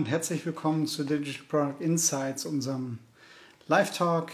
[0.00, 3.00] Und herzlich willkommen zu Digital Product Insights, unserem
[3.68, 4.32] Live-Talk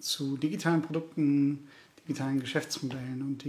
[0.00, 1.68] zu digitalen Produkten,
[2.02, 3.44] digitalen Geschäftsmodellen und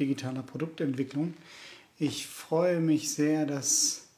[0.00, 1.34] digitaler Produktentwicklung.
[2.00, 4.08] Ich freue mich sehr, dass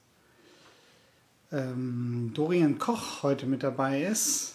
[1.53, 4.55] ähm, Dorian Koch heute mit dabei ist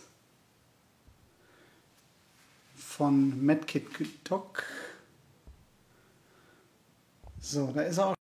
[2.76, 3.86] von MedKit
[4.24, 4.64] Doc.
[7.40, 8.23] So, da ist er auch.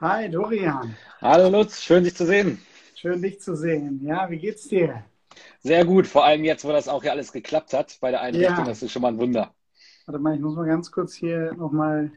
[0.00, 0.94] Hi Dorian.
[1.20, 2.60] Hallo Lutz, schön dich zu sehen.
[2.94, 4.00] Schön dich zu sehen.
[4.04, 5.04] Ja, wie geht's dir?
[5.58, 8.58] Sehr gut, vor allem jetzt, wo das auch ja alles geklappt hat bei der Einrichtung,
[8.58, 8.64] ja.
[8.64, 9.52] das ist schon mal ein Wunder.
[10.06, 12.12] Warte mal, ich muss mal ganz kurz hier nochmal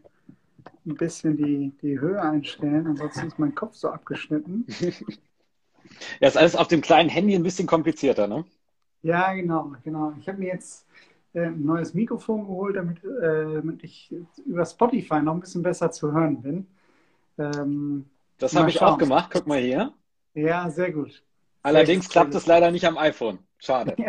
[0.86, 4.68] ein bisschen die, die Höhe einstellen, ansonsten ist mein Kopf so abgeschnitten.
[6.20, 8.46] ja, ist alles auf dem kleinen Handy ein bisschen komplizierter, ne?
[9.02, 10.14] Ja, genau, genau.
[10.20, 10.86] Ich habe mir jetzt
[11.34, 14.14] äh, ein neues Mikrofon geholt, damit, äh, damit ich
[14.46, 16.68] über Spotify noch ein bisschen besser zu hören bin.
[17.42, 18.06] Ähm,
[18.38, 19.30] das habe ich auch gemacht.
[19.32, 19.94] Guck mal hier.
[20.34, 21.24] Ja, sehr gut.
[21.64, 23.40] Allerdings sehr klappt es leider nicht am iPhone.
[23.58, 23.96] Schade.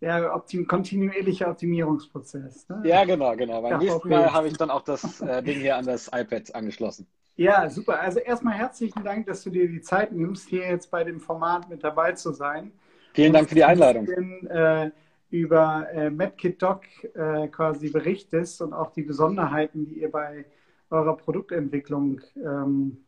[0.00, 2.68] Ja, ja optim kontinuierlicher Optimierungsprozess.
[2.68, 2.82] Ne?
[2.84, 3.62] Ja, genau, genau.
[3.62, 7.06] Beim nächsten Mal habe ich dann auch das äh, Ding hier an das iPad angeschlossen.
[7.36, 8.00] Ja, super.
[8.00, 11.70] Also erstmal herzlichen Dank, dass du dir die Zeit nimmst, hier jetzt bei dem Format
[11.70, 12.72] mit dabei zu sein.
[13.14, 14.06] Vielen Dank für die Einladung.
[14.06, 14.90] Bisschen, äh,
[15.30, 16.82] über äh, MedKit Doc
[17.14, 20.44] äh, quasi berichtest und auch die Besonderheiten, die ihr bei
[20.92, 22.98] eurer Produktentwicklung ähm,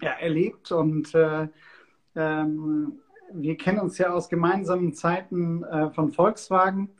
[0.00, 0.72] ja, erlebt.
[0.72, 1.48] Und äh,
[2.16, 3.00] ähm,
[3.32, 6.90] wir kennen uns ja aus gemeinsamen Zeiten äh, von Volkswagen.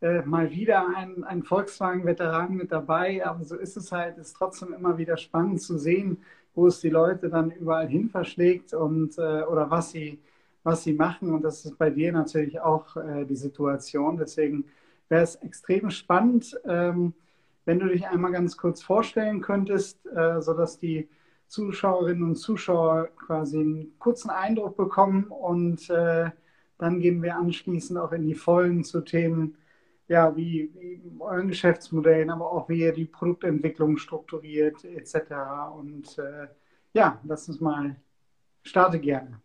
[0.00, 4.72] Äh, mal wieder ein, ein Volkswagen-Veteran mit dabei, aber so ist es halt, ist trotzdem
[4.72, 6.18] immer wieder spannend zu sehen,
[6.54, 10.20] wo es die Leute dann überall hin verschlägt und äh, oder was sie,
[10.62, 11.32] was sie machen.
[11.32, 14.18] Und das ist bei dir natürlich auch äh, die Situation.
[14.18, 14.66] Deswegen
[15.08, 17.14] wäre es extrem spannend, ähm,
[17.68, 21.10] wenn du dich einmal ganz kurz vorstellen könntest, äh, sodass die
[21.48, 26.30] Zuschauerinnen und Zuschauer quasi einen kurzen Eindruck bekommen und äh,
[26.78, 29.58] dann gehen wir anschließend auch in die Vollen zu Themen,
[30.08, 35.16] ja, wie, wie euren Geschäftsmodellen, aber auch wie ihr die Produktentwicklung strukturiert etc.
[35.76, 36.48] Und äh,
[36.94, 37.96] ja, lass uns mal
[38.62, 39.42] starte gerne.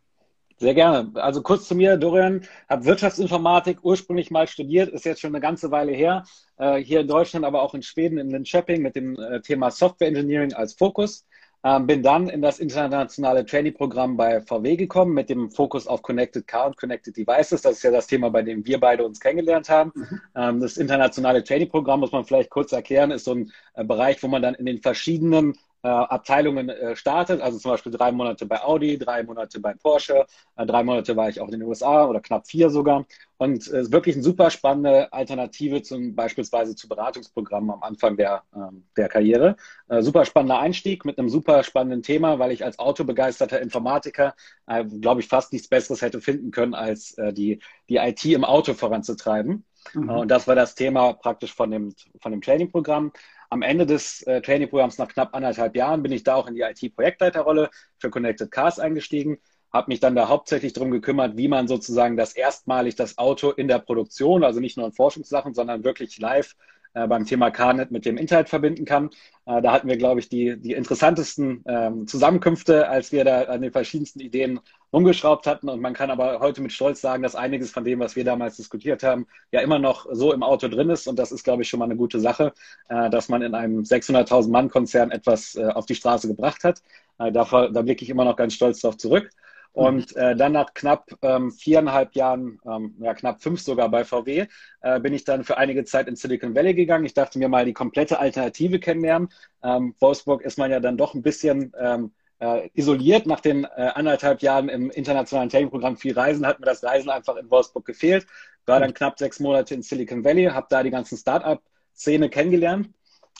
[0.57, 1.11] Sehr gerne.
[1.15, 5.71] Also kurz zu mir, Dorian, habe Wirtschaftsinformatik ursprünglich mal studiert, ist jetzt schon eine ganze
[5.71, 6.23] Weile her,
[6.57, 10.07] äh, hier in Deutschland, aber auch in Schweden in Linköping mit dem äh, Thema Software
[10.07, 11.25] Engineering als Fokus.
[11.65, 16.45] Ähm, bin dann in das internationale Trainee-Programm bei VW gekommen mit dem Fokus auf Connected
[16.45, 17.61] Car und Connected Devices.
[17.61, 19.93] Das ist ja das Thema, bei dem wir beide uns kennengelernt haben.
[19.95, 20.21] Mhm.
[20.35, 24.27] Ähm, das internationale Trainee-Programm, muss man vielleicht kurz erklären, ist so ein äh, Bereich, wo
[24.27, 27.41] man dann in den verschiedenen Abteilungen äh, startet.
[27.41, 31.29] Also zum Beispiel drei Monate bei Audi, drei Monate bei Porsche, äh, drei Monate war
[31.29, 33.05] ich auch in den USA oder knapp vier sogar.
[33.37, 38.43] Und es ist wirklich eine super spannende Alternative zum beispielsweise zu Beratungsprogrammen am Anfang der,
[38.55, 39.57] ähm, der Karriere.
[39.89, 44.35] Äh, super spannender Einstieg mit einem super spannenden Thema, weil ich als autobegeisterter Informatiker,
[44.67, 48.45] äh, glaube ich, fast nichts Besseres hätte finden können, als äh, die, die IT im
[48.45, 49.65] Auto voranzutreiben.
[49.93, 50.09] Mhm.
[50.09, 53.11] Und das war das Thema praktisch von dem, von dem Trainingprogramm
[53.53, 56.61] am Ende des äh, Trainingprogramms nach knapp anderthalb Jahren bin ich da auch in die
[56.61, 57.69] IT-Projektleiterrolle
[57.99, 59.37] für Connected Cars eingestiegen,
[59.71, 63.67] habe mich dann da hauptsächlich darum gekümmert, wie man sozusagen das erstmalig das Auto in
[63.67, 66.55] der Produktion, also nicht nur in Forschungssachen, sondern wirklich live
[66.93, 69.09] äh, beim Thema CarNet mit dem Internet verbinden kann.
[69.45, 73.61] Äh, da hatten wir, glaube ich, die, die interessantesten ähm, Zusammenkünfte, als wir da an
[73.61, 74.59] den verschiedensten Ideen
[74.93, 75.69] rumgeschraubt hatten.
[75.69, 78.57] Und man kann aber heute mit Stolz sagen, dass einiges von dem, was wir damals
[78.57, 81.07] diskutiert haben, ja immer noch so im Auto drin ist.
[81.07, 82.53] Und das ist, glaube ich, schon mal eine gute Sache,
[82.89, 86.81] äh, dass man in einem 600.000 Mann-Konzern etwas äh, auf die Straße gebracht hat.
[87.19, 89.29] Äh, da, da blicke ich immer noch ganz stolz darauf zurück.
[89.73, 94.45] Und äh, dann nach knapp ähm, viereinhalb Jahren, ähm, ja knapp fünf sogar bei VW,
[94.81, 97.05] äh, bin ich dann für einige Zeit in Silicon Valley gegangen.
[97.05, 99.29] Ich dachte mir mal die komplette Alternative kennenlernen.
[99.63, 103.25] Ähm, Wolfsburg ist man ja dann doch ein bisschen ähm, äh, isoliert.
[103.25, 107.35] Nach den äh, anderthalb Jahren im internationalen Training-Programm viel Reisen hat mir das Reisen einfach
[107.37, 108.27] in Wolfsburg gefehlt.
[108.65, 112.89] War dann knapp sechs Monate in Silicon Valley, habe da die ganzen Start-up-Szene kennengelernt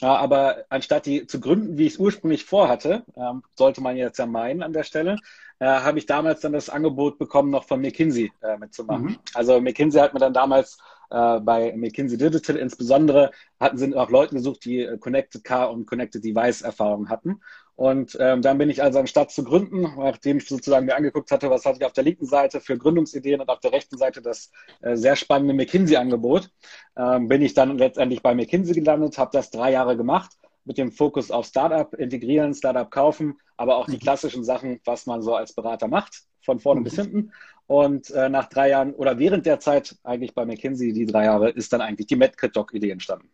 [0.00, 4.18] Ja, aber anstatt die zu gründen, wie ich es ursprünglich vorhatte, ähm, sollte man jetzt
[4.18, 5.16] ja meinen an der Stelle,
[5.58, 9.06] äh, habe ich damals dann das Angebot bekommen, noch von McKinsey äh, mitzumachen.
[9.06, 9.18] Mhm.
[9.34, 10.78] Also McKinsey hat mir dann damals
[11.10, 13.30] äh, bei McKinsey Digital insbesondere
[13.60, 17.40] hatten sie auch Leute gesucht, die äh, Connected Car und Connected Device Erfahrung hatten.
[17.76, 21.50] Und ähm, dann bin ich also anstatt zu gründen, nachdem ich sozusagen mir angeguckt hatte,
[21.50, 24.52] was hatte ich auf der linken Seite für Gründungsideen und auf der rechten Seite das
[24.80, 26.50] äh, sehr spannende McKinsey-Angebot,
[26.96, 30.30] ähm, bin ich dann letztendlich bei McKinsey gelandet, habe das drei Jahre gemacht
[30.64, 34.00] mit dem Fokus auf Startup integrieren, Startup kaufen, aber auch die mhm.
[34.00, 36.84] klassischen Sachen, was man so als Berater macht, von vorne mhm.
[36.84, 37.32] bis hinten.
[37.66, 41.50] Und äh, nach drei Jahren oder während der Zeit eigentlich bei McKinsey, die drei Jahre,
[41.50, 43.30] ist dann eigentlich die MedKit-Doc-Idee entstanden.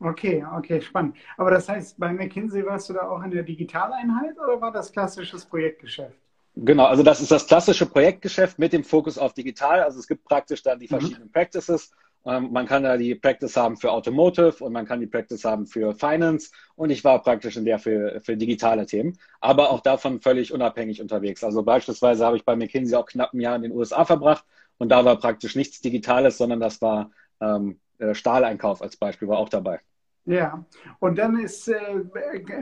[0.00, 1.16] Okay, okay, spannend.
[1.36, 4.92] Aber das heißt, bei McKinsey warst du da auch in der Digitaleinheit oder war das
[4.92, 6.18] klassisches Projektgeschäft?
[6.56, 9.82] Genau, also das ist das klassische Projektgeschäft mit dem Fokus auf digital.
[9.82, 10.90] Also es gibt praktisch dann die mhm.
[10.90, 11.32] verschiedenen mhm.
[11.32, 11.90] Practices.
[12.26, 15.66] Ähm, man kann da die Practice haben für Automotive und man kann die Practice haben
[15.66, 16.50] für Finance.
[16.76, 21.00] Und ich war praktisch in der für, für digitale Themen, aber auch davon völlig unabhängig
[21.00, 21.44] unterwegs.
[21.44, 24.44] Also beispielsweise habe ich bei McKinsey auch knapp ein Jahr in den USA verbracht
[24.78, 27.10] und da war praktisch nichts Digitales, sondern das war
[27.40, 29.80] ähm, äh, Stahleinkauf als Beispiel war auch dabei.
[30.26, 30.64] Ja,
[31.00, 32.04] und dann ist, äh,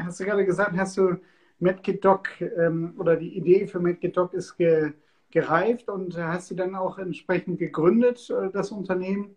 [0.01, 1.17] hast du gerade gesagt, hast du
[1.61, 4.93] MedKit Doc ähm, oder die Idee für MedKit Doc ist ge,
[5.31, 9.37] gereift und hast du dann auch entsprechend gegründet, äh, das Unternehmen.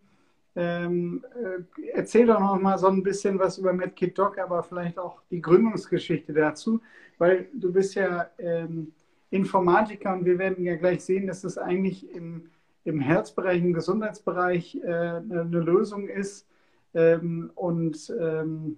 [0.55, 4.97] Ähm, äh, erzähl doch noch mal so ein bisschen was über MedKit Doc, aber vielleicht
[4.97, 6.81] auch die Gründungsgeschichte dazu,
[7.17, 8.93] weil du bist ja ähm,
[9.31, 12.49] Informatiker und wir werden ja gleich sehen, dass das eigentlich im
[12.85, 16.47] im Herzbereich, im Gesundheitsbereich äh, eine Lösung ist.
[16.93, 18.77] Ähm, und ähm,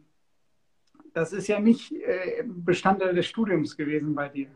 [1.13, 4.47] das ist ja nicht äh, Bestandteil des Studiums gewesen bei dir.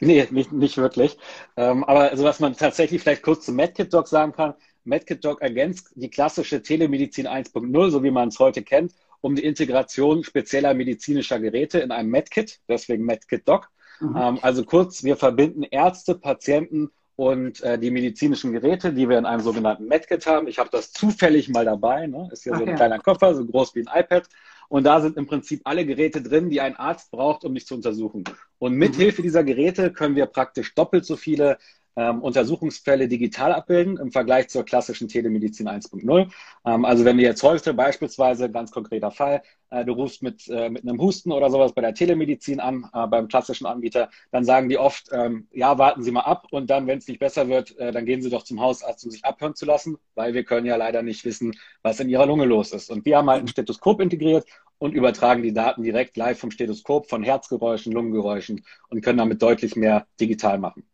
[0.00, 1.16] Nee, nicht, nicht wirklich.
[1.56, 4.54] Ähm, aber also was man tatsächlich vielleicht kurz zu MedKit Doc sagen kann,
[4.86, 9.44] MedKit Doc ergänzt die klassische Telemedizin 1.0, so wie man es heute kennt, um die
[9.44, 13.68] Integration spezieller medizinischer Geräte in einem MedKit, deswegen MedKit Doc.
[14.00, 14.16] Mhm.
[14.16, 19.24] Ähm, also kurz, wir verbinden Ärzte, Patienten und äh, die medizinischen Geräte, die wir in
[19.24, 20.48] einem sogenannten MedKit haben.
[20.48, 22.06] Ich habe das zufällig mal dabei.
[22.06, 22.28] Ne?
[22.30, 22.76] Ist hier Ach, so ein ja.
[22.76, 24.28] kleiner Koffer, so groß wie ein iPad.
[24.68, 27.74] Und da sind im Prinzip alle Geräte drin, die ein Arzt braucht, um mich zu
[27.74, 28.24] untersuchen.
[28.58, 29.24] Und mithilfe mhm.
[29.24, 31.58] dieser Geräte können wir praktisch doppelt so viele
[31.96, 36.30] ähm, Untersuchungsfälle digital abbilden im Vergleich zur klassischen Telemedizin 1.0.
[36.64, 40.68] Ähm, also wenn wir jetzt heute beispielsweise, ganz konkreter Fall, äh, du rufst mit, äh,
[40.68, 44.68] mit einem Husten oder sowas bei der Telemedizin an, äh, beim klassischen Anbieter, dann sagen
[44.68, 47.76] die oft, ähm, ja, warten Sie mal ab und dann, wenn es nicht besser wird,
[47.78, 50.66] äh, dann gehen Sie doch zum Hausarzt, um sich abhören zu lassen, weil wir können
[50.66, 52.90] ja leider nicht wissen, was in Ihrer Lunge los ist.
[52.90, 54.46] Und wir haben halt ein Stethoskop integriert
[54.78, 59.76] und übertragen die Daten direkt live vom Stethoskop, von Herzgeräuschen, Lungengeräuschen und können damit deutlich
[59.76, 60.84] mehr digital machen.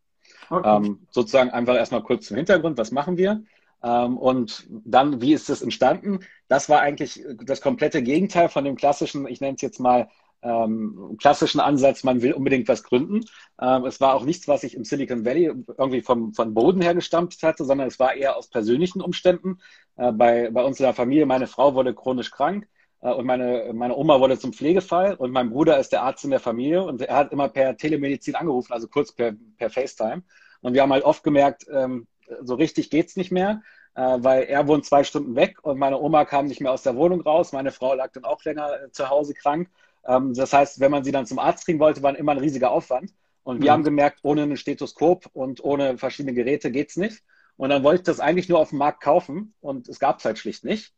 [0.51, 0.77] Okay.
[0.77, 3.43] Ähm, sozusagen einfach erstmal kurz zum Hintergrund, was machen wir?
[3.83, 6.21] Ähm, und dann, wie ist das entstanden?
[6.49, 10.09] Das war eigentlich das komplette Gegenteil von dem klassischen, ich nenne es jetzt mal
[10.43, 13.21] ähm, klassischen Ansatz, man will unbedingt was gründen.
[13.61, 16.95] Ähm, es war auch nichts, was ich im Silicon Valley irgendwie vom, von Boden her
[16.95, 19.59] gestampft hatte, sondern es war eher aus persönlichen Umständen.
[19.97, 22.67] Äh, bei, bei uns in der Familie, meine Frau wurde chronisch krank
[23.11, 26.41] und meine, meine Oma wurde zum Pflegefall und mein Bruder ist der Arzt in der
[26.41, 30.23] Familie und er hat immer per Telemedizin angerufen, also kurz per, per FaceTime.
[30.61, 32.07] Und wir haben halt oft gemerkt, ähm,
[32.43, 33.63] so richtig geht's nicht mehr,
[33.95, 36.97] äh, weil er wohnt zwei Stunden weg und meine Oma kam nicht mehr aus der
[36.97, 37.53] Wohnung raus.
[37.53, 39.69] Meine Frau lag dann auch länger äh, zu Hause krank.
[40.07, 42.71] Ähm, das heißt, wenn man sie dann zum Arzt kriegen wollte, war immer ein riesiger
[42.71, 43.13] Aufwand.
[43.43, 43.73] Und wir mhm.
[43.73, 47.23] haben gemerkt, ohne ein Stethoskop und ohne verschiedene Geräte geht's nicht.
[47.57, 50.39] Und dann wollte ich das eigentlich nur auf dem Markt kaufen und es gab's halt
[50.39, 50.95] schlicht nicht.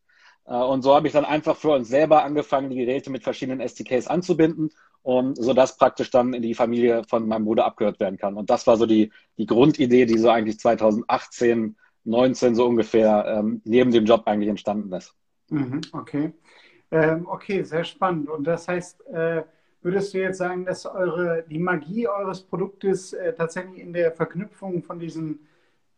[0.46, 3.60] Äh, und so habe ich dann einfach für uns selber angefangen, die Geräte mit verschiedenen
[3.60, 4.70] SDKs anzubinden
[5.02, 8.36] und so dass praktisch dann in die Familie von meinem Bruder abgehört werden kann.
[8.36, 13.60] Und das war so die, die Grundidee, die so eigentlich 2018, 19 so ungefähr ähm,
[13.64, 15.14] neben dem Job eigentlich entstanden ist.
[15.50, 16.32] Mhm, okay.
[16.90, 18.28] Ähm, okay, sehr spannend.
[18.30, 19.42] Und das heißt, äh,
[19.82, 24.82] würdest du jetzt sagen, dass eure, die Magie eures Produktes äh, tatsächlich in der Verknüpfung
[24.82, 25.46] von diesen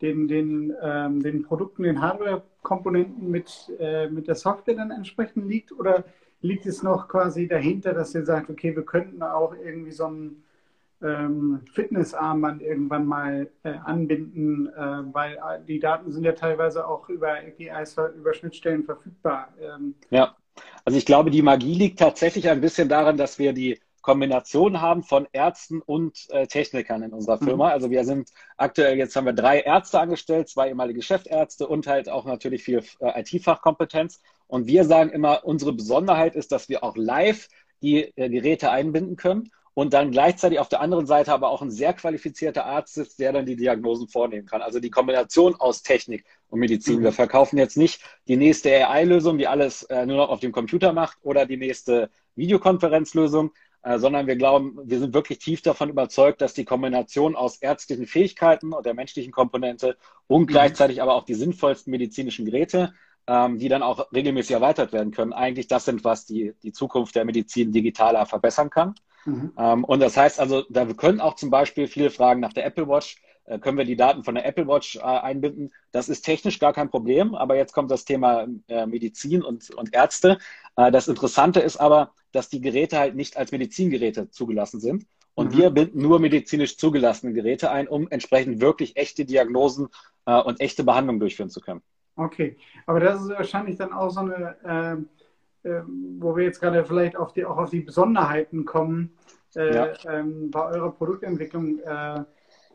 [0.03, 5.73] den, den, ähm, den Produkten, den Hardware-Komponenten mit, äh, mit der Software dann entsprechend liegt?
[5.73, 6.05] Oder
[6.41, 10.43] liegt es noch quasi dahinter, dass ihr sagt, okay, wir könnten auch irgendwie so ein
[11.03, 17.35] ähm, Fitnessarmband irgendwann mal äh, anbinden, äh, weil die Daten sind ja teilweise auch über
[17.35, 19.53] APIs, über Schnittstellen verfügbar.
[19.61, 20.35] Ähm, ja,
[20.85, 25.03] also ich glaube, die Magie liegt tatsächlich ein bisschen daran, dass wir die Kombination haben
[25.03, 27.67] von Ärzten und äh, Technikern in unserer Firma.
[27.67, 27.73] Mhm.
[27.73, 32.09] Also wir sind aktuell, jetzt haben wir drei Ärzte angestellt, zwei ehemalige Chefärzte und halt
[32.09, 34.21] auch natürlich viel äh, IT-Fachkompetenz.
[34.47, 37.49] Und wir sagen immer, unsere Besonderheit ist, dass wir auch live
[37.83, 41.73] die äh, Geräte einbinden können und dann gleichzeitig auf der anderen Seite aber auch ein
[41.73, 44.63] sehr qualifizierter Arzt sitzt, der dann die Diagnosen vornehmen kann.
[44.63, 47.01] Also die Kombination aus Technik und Medizin.
[47.01, 47.03] Mhm.
[47.03, 50.93] Wir verkaufen jetzt nicht die nächste AI-Lösung, die alles äh, nur noch auf dem Computer
[50.93, 53.51] macht oder die nächste Videokonferenzlösung,
[53.83, 58.73] sondern wir glauben, wir sind wirklich tief davon überzeugt, dass die Kombination aus ärztlichen Fähigkeiten
[58.73, 60.47] und der menschlichen Komponente und mhm.
[60.47, 62.93] gleichzeitig aber auch die sinnvollsten medizinischen Geräte
[63.27, 67.15] ähm, die dann auch regelmäßig erweitert werden können, eigentlich das sind, was die, die Zukunft
[67.17, 68.95] der Medizin digitaler verbessern kann.
[69.25, 69.53] Mhm.
[69.59, 72.89] Ähm, und das heißt also, da können auch zum Beispiel viele Fragen nach der Apple
[72.89, 73.26] Watch, äh,
[73.61, 75.73] können wir die Daten von der Apple Watch äh, einbinden.
[75.93, 79.95] Das ist technisch gar kein Problem, aber jetzt kommt das Thema äh, Medizin und, und
[79.95, 80.39] Ärzte.
[80.77, 85.07] Äh, das Interessante ist aber, dass die Geräte halt nicht als Medizingeräte zugelassen sind.
[85.35, 85.59] Und mhm.
[85.59, 89.89] wir binden nur medizinisch zugelassene Geräte ein, um entsprechend wirklich echte Diagnosen
[90.25, 91.83] äh, und echte Behandlungen durchführen zu können.
[92.17, 95.07] Okay, aber das ist wahrscheinlich dann auch so eine,
[95.65, 95.83] äh, äh,
[96.19, 99.13] wo wir jetzt gerade vielleicht auf die, auch auf die Besonderheiten kommen
[99.55, 99.93] äh, ja.
[100.09, 101.81] ähm, bei eurer Produktentwicklung.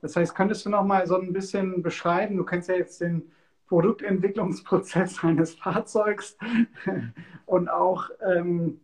[0.01, 2.37] Äh, das heißt, könntest du noch mal so ein bisschen beschreiben?
[2.37, 3.31] Du kennst ja jetzt den
[3.67, 6.37] Produktentwicklungsprozess eines Fahrzeugs
[7.45, 8.81] und auch ähm,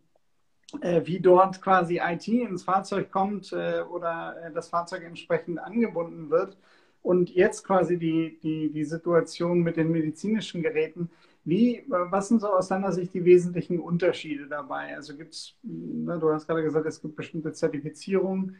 [0.80, 6.56] äh, wie dort quasi IT ins Fahrzeug kommt äh, oder das Fahrzeug entsprechend angebunden wird.
[7.02, 11.10] Und jetzt quasi die, die, die Situation mit den medizinischen Geräten.
[11.44, 14.94] Wie, was sind so aus deiner Sicht die wesentlichen Unterschiede dabei?
[14.94, 18.56] Also gibt es, ne, du hast gerade gesagt, es gibt bestimmte Zertifizierungen.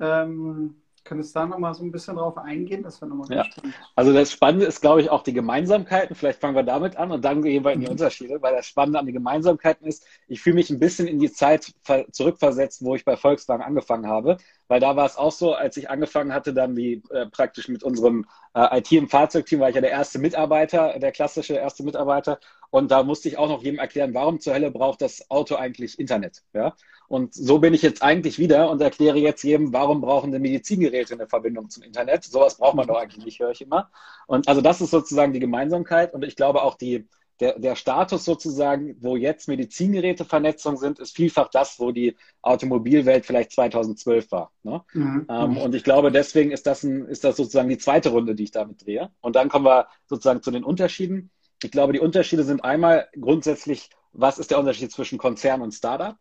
[0.00, 0.74] Ähm,
[1.06, 2.82] Könntest du da nochmal so ein bisschen drauf eingehen?
[2.82, 3.44] Das wäre nochmal ja.
[3.44, 3.76] spannend.
[3.96, 6.14] Also das Spannende ist, glaube ich, auch die Gemeinsamkeiten.
[6.14, 7.90] Vielleicht fangen wir damit an und dann gehen wir in die mhm.
[7.90, 11.32] Unterschiede, weil das Spannende an den Gemeinsamkeiten ist, ich fühle mich ein bisschen in die
[11.32, 11.72] Zeit
[12.12, 14.36] zurückversetzt, wo ich bei Volkswagen angefangen habe.
[14.68, 17.82] Weil da war es auch so, als ich angefangen hatte, dann wie äh, praktisch mit
[17.84, 22.38] unserem äh, IT- im Fahrzeugteam, war ich ja der erste Mitarbeiter, der klassische erste Mitarbeiter.
[22.70, 25.98] Und da musste ich auch noch jedem erklären, warum zur Hölle braucht das Auto eigentlich
[25.98, 26.42] Internet.
[26.52, 26.74] Ja?
[27.08, 31.14] Und so bin ich jetzt eigentlich wieder und erkläre jetzt jedem, warum brauchen denn Medizingeräte
[31.14, 32.24] eine Verbindung zum Internet?
[32.24, 33.90] Sowas braucht man doch eigentlich nicht, höre ich immer.
[34.26, 36.14] Und also das ist sozusagen die Gemeinsamkeit.
[36.14, 37.06] Und ich glaube auch die,
[37.40, 43.52] der, der Status sozusagen, wo jetzt Medizingerätevernetzung sind, ist vielfach das, wo die Automobilwelt vielleicht
[43.52, 44.50] 2012 war.
[44.62, 44.82] Ne?
[44.94, 45.26] Mhm.
[45.28, 48.44] Ähm, und ich glaube, deswegen ist das, ein, ist das sozusagen die zweite Runde, die
[48.44, 49.10] ich damit drehe.
[49.20, 51.30] Und dann kommen wir sozusagen zu den Unterschieden.
[51.62, 56.16] Ich glaube, die Unterschiede sind einmal grundsätzlich, was ist der Unterschied zwischen Konzern und Startup?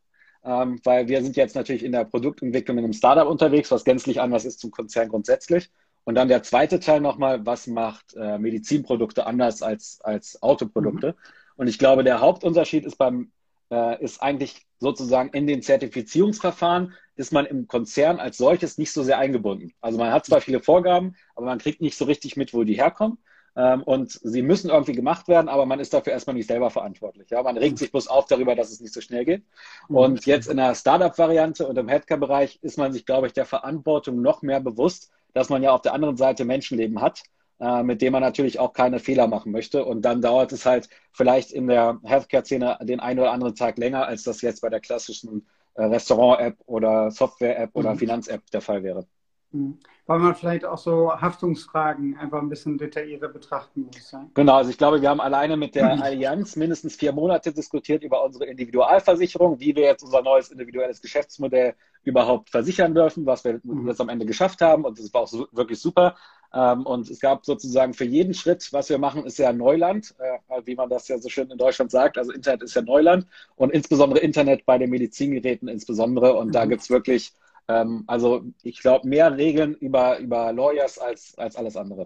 [0.45, 4.21] ähm, weil wir sind jetzt natürlich in der Produktentwicklung in einem Startup unterwegs, was gänzlich
[4.21, 5.71] anders ist zum Konzern grundsätzlich.
[6.03, 11.09] Und dann der zweite Teil nochmal, was macht äh, Medizinprodukte anders als, als Autoprodukte?
[11.09, 11.13] Mhm.
[11.57, 13.31] Und ich glaube, der Hauptunterschied ist beim
[13.71, 19.01] äh, ist eigentlich sozusagen in den Zertifizierungsverfahren ist man im Konzern als solches nicht so
[19.01, 19.73] sehr eingebunden.
[19.81, 22.75] Also man hat zwar viele Vorgaben, aber man kriegt nicht so richtig mit, wo die
[22.75, 23.17] herkommen.
[23.57, 27.29] Ähm, und sie müssen irgendwie gemacht werden, aber man ist dafür erstmal nicht selber verantwortlich.
[27.29, 27.41] Ja?
[27.41, 29.43] Man regt sich bloß auf darüber, dass es nicht so schnell geht.
[29.87, 29.95] Mhm.
[29.95, 34.21] Und jetzt in der Startup-Variante und im Headcare-Bereich ist man sich, glaube ich, der Verantwortung
[34.21, 37.23] noch mehr bewusst, dass man ja auf der anderen Seite Menschenleben hat,
[37.59, 39.85] äh, mit dem man natürlich auch keine Fehler machen möchte.
[39.85, 44.05] Und dann dauert es halt vielleicht in der Healthcare-Szene den einen oder anderen Tag länger,
[44.05, 47.99] als das jetzt bei der klassischen äh, Restaurant-App oder Software-App oder mhm.
[47.99, 49.07] Finanz-App der Fall wäre.
[49.55, 49.77] Mhm.
[50.07, 54.11] Weil man vielleicht auch so Haftungsfragen einfach ein bisschen detaillierter betrachten muss.
[54.11, 54.27] Ja?
[54.35, 58.23] Genau, also ich glaube, wir haben alleine mit der Allianz mindestens vier Monate diskutiert über
[58.23, 63.87] unsere Individualversicherung, wie wir jetzt unser neues individuelles Geschäftsmodell überhaupt versichern dürfen, was wir mhm.
[63.87, 64.85] jetzt am Ende geschafft haben.
[64.85, 66.15] Und das war auch so, wirklich super.
[66.53, 70.61] Ähm, und es gab sozusagen für jeden Schritt, was wir machen, ist ja Neuland, äh,
[70.65, 72.19] wie man das ja so schön in Deutschland sagt.
[72.19, 76.35] Also Internet ist ja Neuland und insbesondere Internet bei den Medizingeräten insbesondere.
[76.35, 76.51] Und mhm.
[76.51, 77.33] da gibt's wirklich
[77.67, 82.05] ähm, also ich glaube, mehr Regeln über, über Lawyers als, als alles andere.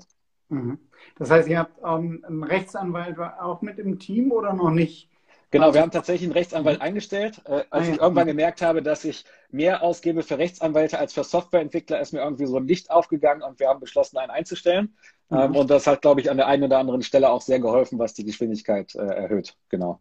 [0.49, 0.79] Mhm.
[1.17, 5.09] Das heißt, ihr habt ähm, einen Rechtsanwalt auch mit im Team oder noch nicht?
[5.51, 6.83] Genau, also, wir haben tatsächlich einen Rechtsanwalt mhm.
[6.83, 7.41] eingestellt.
[7.45, 11.23] Äh, als ah, ich irgendwann gemerkt habe, dass ich mehr ausgebe für Rechtsanwälte als für
[11.23, 14.95] Softwareentwickler, ist mir irgendwie so ein Licht aufgegangen und wir haben beschlossen, einen einzustellen.
[15.29, 15.37] Mhm.
[15.37, 17.97] Ähm, und das hat, glaube ich, an der einen oder anderen Stelle auch sehr geholfen,
[17.99, 19.55] was die Geschwindigkeit äh, erhöht.
[19.69, 19.99] Genau.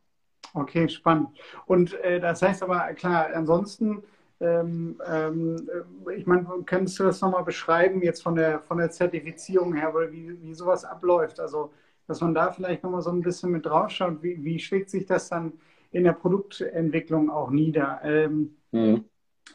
[0.55, 1.29] Okay, spannend.
[1.67, 4.03] Und äh, das heißt aber, klar, ansonsten
[4.41, 5.69] ähm, ähm,
[6.17, 10.41] ich meine, könntest du das nochmal beschreiben, jetzt von der, von der Zertifizierung her, wie,
[10.43, 11.41] wie sowas abläuft?
[11.41, 11.73] Also,
[12.07, 15.29] dass man da vielleicht nochmal so ein bisschen mit draufschaut, wie, wie schlägt sich das
[15.29, 15.53] dann
[15.91, 18.01] in der Produktentwicklung auch nieder?
[18.05, 19.05] Ähm, mhm.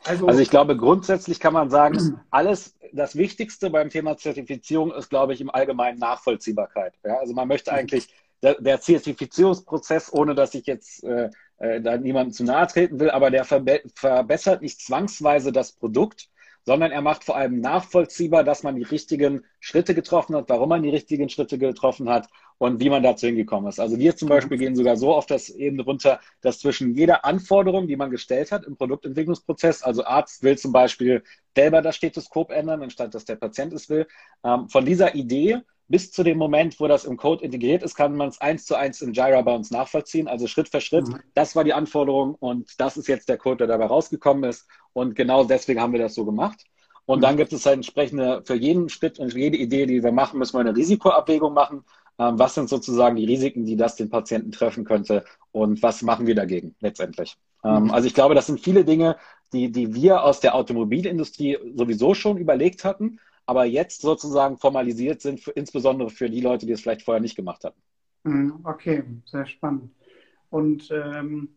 [0.06, 5.10] also, also, ich glaube, grundsätzlich kann man sagen, alles, das Wichtigste beim Thema Zertifizierung ist,
[5.10, 6.94] glaube ich, im Allgemeinen Nachvollziehbarkeit.
[7.06, 7.18] Ja?
[7.18, 8.14] Also man möchte eigentlich
[8.44, 11.30] der, der Zertifizierungsprozess, ohne dass ich jetzt äh,
[11.64, 16.30] äh, da niemandem zu nahe treten will, aber der verbe verbessert nicht zwangsweise das Produkt,
[16.66, 20.84] sondern er macht vor allem nachvollziehbar, dass man die richtigen Schritte getroffen hat, warum man
[20.84, 22.28] die richtigen Schritte getroffen hat
[22.58, 23.80] und wie man dazu hingekommen ist.
[23.80, 27.88] Also wir zum Beispiel gehen sogar so auf das Ebene runter, dass zwischen jeder Anforderung,
[27.88, 31.24] die man gestellt hat im Produktentwicklungsprozess, also Arzt will zum Beispiel
[31.56, 34.06] selber das Stethoskop ändern, anstatt dass der Patient es will,
[34.44, 38.16] ähm, von dieser Idee bis zu dem Moment, wo das im Code integriert ist, kann
[38.16, 41.08] man es eins zu eins in Jira bei uns nachvollziehen, also Schritt für Schritt.
[41.08, 41.20] Mhm.
[41.34, 44.68] Das war die Anforderung und das ist jetzt der Code, der dabei rausgekommen ist.
[44.94, 46.64] Und genau deswegen haben wir das so gemacht.
[47.06, 47.22] Und mhm.
[47.24, 50.56] dann gibt es halt entsprechende, für jeden Schritt und jede Idee, die wir machen, müssen
[50.56, 51.84] wir eine Risikoabwägung machen.
[52.18, 56.28] Ähm, was sind sozusagen die Risiken, die das den Patienten treffen könnte und was machen
[56.28, 57.36] wir dagegen letztendlich?
[57.64, 57.92] Ähm, mhm.
[57.92, 59.18] Also ich glaube, das sind viele Dinge,
[59.52, 65.40] die, die wir aus der Automobilindustrie sowieso schon überlegt hatten aber jetzt sozusagen formalisiert sind,
[65.40, 67.82] für, insbesondere für die Leute, die es vielleicht vorher nicht gemacht hatten.
[68.24, 69.92] Mhm, okay, sehr spannend.
[70.50, 71.50] Und ähm,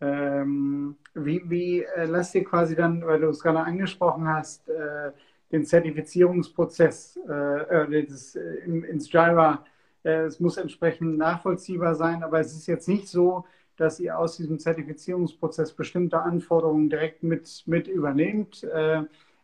[0.00, 5.10] ähm, wie, wie äh, lasst ihr quasi dann, weil du es gerade angesprochen hast, äh,
[5.50, 9.64] den Zertifizierungsprozess äh, äh das, äh, in, ins Jira,
[10.04, 13.44] äh, es muss entsprechend nachvollziehbar sein, aber es ist jetzt nicht so,
[13.76, 18.66] dass ihr aus diesem Zertifizierungsprozess bestimmte Anforderungen direkt mit, mit übernehmt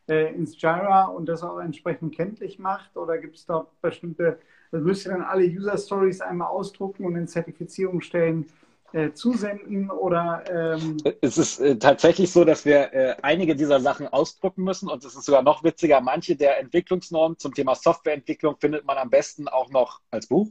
[0.08, 2.96] ins Jira und das auch entsprechend kenntlich macht?
[2.96, 4.38] Oder gibt es dort bestimmte,
[4.70, 8.46] also müsst ihr dann alle User Stories einmal ausdrucken und in Zertifizierungsstellen
[8.92, 14.06] äh, zusenden oder ähm es ist äh, tatsächlich so, dass wir äh, einige dieser Sachen
[14.06, 18.84] ausdrucken müssen und es ist sogar noch witziger, manche der Entwicklungsnormen zum Thema Softwareentwicklung findet
[18.84, 20.48] man am besten auch noch als Buch.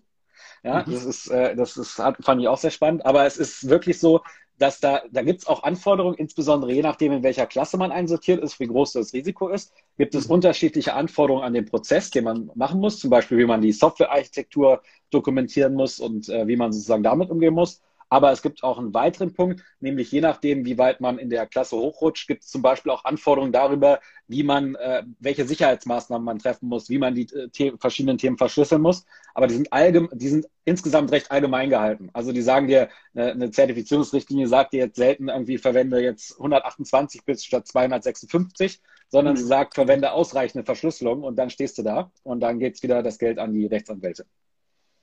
[0.63, 0.91] Ja, mhm.
[0.91, 3.05] das ist, äh, das ist, fand ich auch sehr spannend.
[3.05, 4.21] Aber es ist wirklich so,
[4.57, 8.43] dass da, da gibt es auch Anforderungen, insbesondere je nachdem, in welcher Klasse man einsortiert
[8.43, 10.35] ist, wie groß das Risiko ist, gibt es mhm.
[10.35, 14.81] unterschiedliche Anforderungen an den Prozess, den man machen muss, zum Beispiel, wie man die Softwarearchitektur
[15.09, 17.81] dokumentieren muss und äh, wie man sozusagen damit umgehen muss.
[18.13, 21.47] Aber es gibt auch einen weiteren Punkt, nämlich je nachdem, wie weit man in der
[21.47, 26.37] Klasse hochrutscht, gibt es zum Beispiel auch Anforderungen darüber, wie man, äh, welche Sicherheitsmaßnahmen man
[26.37, 29.03] treffen muss, wie man die äh, The verschiedenen Themen verschlüsseln muss.
[29.33, 32.11] Aber die sind, die sind insgesamt recht allgemein gehalten.
[32.13, 37.25] Also die sagen dir, eine, eine Zertifizierungsrichtlinie sagt dir jetzt selten irgendwie, verwende jetzt 128
[37.25, 39.37] Bits statt 256, sondern mhm.
[39.37, 43.01] sie sagt, verwende ausreichende Verschlüsselung und dann stehst du da und dann geht es wieder
[43.01, 44.27] das Geld an die Rechtsanwälte.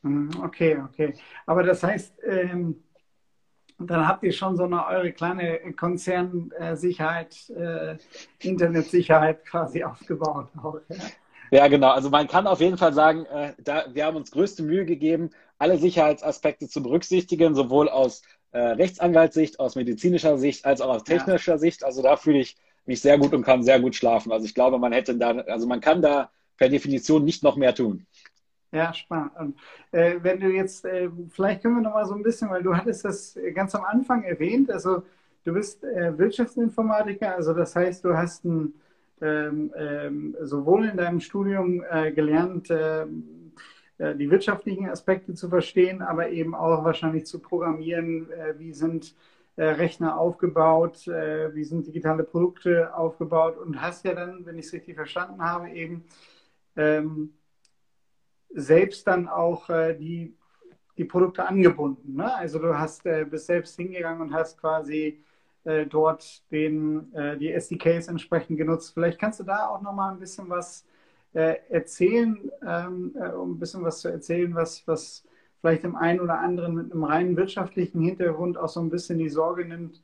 [0.03, 1.15] Mhm, okay, okay.
[1.45, 2.85] Aber das heißt, ähm
[3.89, 7.97] dann habt ihr schon so eine eure kleine Konzernsicherheit, äh,
[8.41, 10.49] Internetsicherheit quasi aufgebaut.
[10.63, 10.97] Auch, ja?
[11.51, 11.69] ja?
[11.69, 11.91] genau.
[11.91, 15.31] Also man kann auf jeden Fall sagen, äh, da, wir haben uns größte Mühe gegeben,
[15.59, 21.53] alle Sicherheitsaspekte zu berücksichtigen, sowohl aus äh, Rechtsanwaltssicht, aus medizinischer Sicht, als auch aus technischer
[21.53, 21.59] ja.
[21.59, 21.85] Sicht.
[21.85, 24.33] Also da fühle ich mich sehr gut und kann sehr gut schlafen.
[24.33, 27.75] Also ich glaube, man hätte da, also man kann da per Definition nicht noch mehr
[27.75, 28.07] tun.
[28.73, 29.33] Ja, spannend.
[29.37, 29.57] Und
[29.91, 32.75] äh, wenn du jetzt, äh, vielleicht können wir noch mal so ein bisschen, weil du
[32.77, 35.03] hattest das ganz am Anfang erwähnt, also
[35.45, 38.75] du bist äh, Wirtschaftsinformatiker, also das heißt, du hast ein,
[39.21, 43.53] ähm, ähm, sowohl in deinem Studium äh, gelernt, ähm,
[43.99, 49.15] äh, die wirtschaftlichen Aspekte zu verstehen, aber eben auch wahrscheinlich zu programmieren, äh, wie sind
[49.57, 54.95] Rechner aufgebaut, wie sind digitale Produkte aufgebaut und hast ja dann, wenn ich es richtig
[54.95, 56.05] verstanden habe, eben
[56.77, 57.35] ähm,
[58.55, 60.37] selbst dann auch äh, die,
[60.99, 62.17] die Produkte angebunden.
[62.17, 62.35] Ne?
[62.35, 65.23] Also du hast, äh, bist selbst hingegangen und hast quasi
[65.65, 68.93] äh, dort den, äh, die SDKs entsprechend genutzt.
[68.95, 70.87] Vielleicht kannst du da auch nochmal ein bisschen was
[71.33, 75.25] äh, erzählen, ähm, äh, um ein bisschen was zu erzählen, was, was
[75.61, 79.29] vielleicht dem einen oder anderen mit einem reinen wirtschaftlichen Hintergrund auch so ein bisschen die
[79.29, 80.03] Sorge nimmt,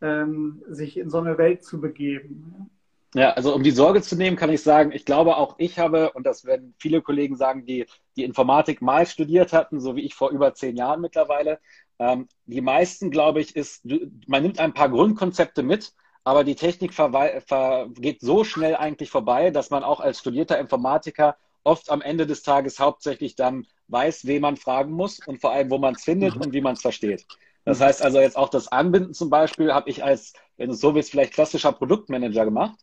[0.00, 2.70] ähm, sich in so eine Welt zu begeben.
[3.16, 6.12] Ja, also um die Sorge zu nehmen, kann ich sagen, ich glaube auch ich habe,
[6.12, 10.14] und das werden viele Kollegen sagen, die die Informatik mal studiert hatten, so wie ich
[10.14, 11.58] vor über zehn Jahren mittlerweile.
[11.98, 13.86] Ähm, die meisten, glaube ich, ist,
[14.26, 16.92] man nimmt ein paar Grundkonzepte mit, aber die Technik
[17.94, 22.42] geht so schnell eigentlich vorbei, dass man auch als studierter Informatiker oft am Ende des
[22.42, 26.34] Tages hauptsächlich dann weiß, wen man fragen muss und vor allem, wo man es findet
[26.34, 26.42] mhm.
[26.42, 27.24] und wie man es versteht.
[27.64, 30.94] Das heißt also jetzt auch das Anbinden zum Beispiel habe ich als, wenn du so
[30.94, 32.78] willst, vielleicht klassischer Produktmanager gemacht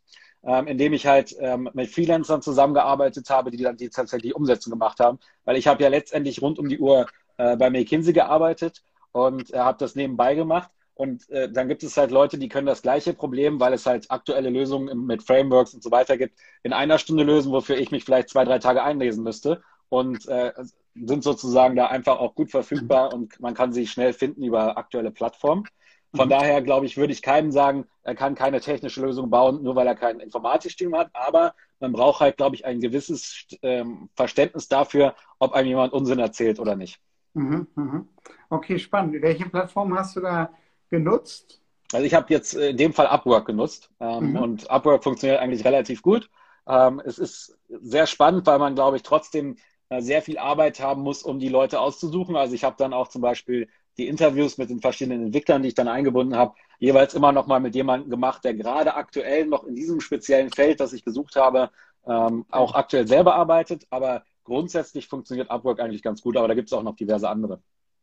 [0.46, 5.00] ähm, indem ich halt ähm, mit Freelancern zusammengearbeitet habe, die dann die tatsächlich Umsetzung gemacht
[5.00, 5.20] haben.
[5.46, 9.60] Weil ich habe ja letztendlich rund um die Uhr äh, bei McKinsey gearbeitet und äh,
[9.60, 10.70] habe das nebenbei gemacht.
[10.96, 14.12] Und äh, dann gibt es halt Leute, die können das gleiche Problem, weil es halt
[14.12, 18.04] aktuelle Lösungen mit Frameworks und so weiter gibt, in einer Stunde lösen, wofür ich mich
[18.04, 19.64] vielleicht zwei, drei Tage einlesen müsste.
[19.90, 20.52] Und äh,
[20.96, 25.12] sind sozusagen da einfach auch gut verfügbar und man kann sie schnell finden über aktuelle
[25.12, 25.66] Plattformen.
[26.16, 29.76] Von daher, glaube ich, würde ich keinem sagen, er kann keine technische Lösung bauen, nur
[29.76, 31.10] weil er kein Informatikstudium hat.
[31.14, 36.20] Aber man braucht halt, glaube ich, ein gewisses ähm, Verständnis dafür, ob einem jemand Unsinn
[36.20, 37.00] erzählt oder nicht.
[37.34, 38.10] Mhm, mhm.
[38.50, 39.20] Okay, spannend.
[39.22, 40.52] Welche Plattform hast du da
[40.90, 41.62] genutzt?
[41.92, 44.36] Also ich habe jetzt in dem Fall Upwork genutzt ähm, mhm.
[44.38, 46.30] und Upwork funktioniert eigentlich relativ gut.
[46.68, 49.58] Ähm, es ist sehr spannend, weil man, glaube ich, trotzdem
[49.90, 52.36] äh, sehr viel Arbeit haben muss, um die Leute auszusuchen.
[52.36, 53.68] Also ich habe dann auch zum Beispiel
[53.98, 57.60] die Interviews mit den verschiedenen Entwicklern, die ich dann eingebunden habe, jeweils immer noch mal
[57.60, 61.70] mit jemandem gemacht, der gerade aktuell noch in diesem speziellen Feld, das ich gesucht habe,
[62.06, 63.86] ähm, auch aktuell selber arbeitet.
[63.90, 67.62] Aber grundsätzlich funktioniert Upwork eigentlich ganz gut, aber da gibt es auch noch diverse andere.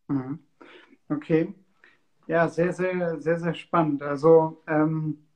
[0.09, 0.38] Mhm.
[1.09, 1.55] Okay.
[2.26, 4.03] Ja, sehr, sehr, sehr, sehr spannend.
[4.03, 5.26] Also, ähm,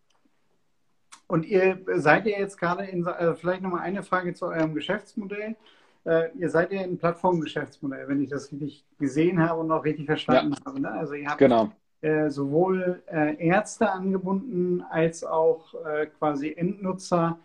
[1.27, 5.57] und ihr seid ihr jetzt gerade in, äh, vielleicht nochmal eine Frage zu eurem Geschäftsmodell.
[6.05, 10.07] Äh, ihr seid ja ein Plattformgeschäftsmodell, wenn ich das richtig gesehen habe und auch richtig
[10.07, 10.64] verstanden ja.
[10.67, 10.81] habe.
[10.81, 10.90] Ne?
[10.90, 11.73] Also ihr habt genau.
[12.03, 17.38] äh, sowohl äh, Ärzte angebunden als auch äh, quasi Endnutzer,